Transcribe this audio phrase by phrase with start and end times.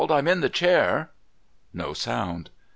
[0.09, 1.11] "I'm in the chair."
[1.75, 2.49] No sound.